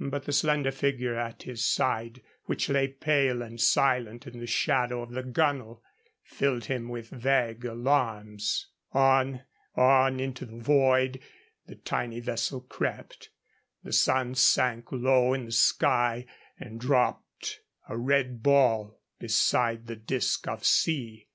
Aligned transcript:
But 0.00 0.24
the 0.24 0.32
slender 0.32 0.72
figure 0.72 1.14
at 1.14 1.44
his 1.44 1.64
side, 1.64 2.20
which 2.46 2.68
lay 2.68 2.88
pale 2.88 3.42
and 3.42 3.60
silent 3.60 4.26
in 4.26 4.40
the 4.40 4.46
shadow 4.48 5.02
of 5.02 5.12
the 5.12 5.22
gunwale, 5.22 5.84
filled 6.24 6.64
him 6.64 6.88
with 6.88 7.10
vague 7.10 7.64
alarms. 7.64 8.66
On, 8.90 9.42
on 9.76 10.18
into 10.18 10.44
the 10.44 10.56
void, 10.58 11.20
the 11.68 11.76
tiny 11.76 12.18
vessel 12.18 12.60
crept. 12.62 13.30
The 13.84 13.92
sun 13.92 14.34
sank 14.34 14.90
low 14.90 15.32
in 15.32 15.44
the 15.44 15.52
sky 15.52 16.26
and 16.58 16.80
dropped, 16.80 17.60
a 17.88 17.96
red 17.96 18.42
ball, 18.42 19.00
behind 19.20 19.86
the 19.86 19.94
disk 19.94 20.48
of 20.48 20.64
sea. 20.64 21.28